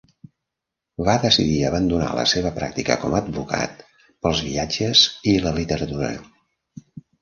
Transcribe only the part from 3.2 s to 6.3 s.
advocat pels viatges i la literatura.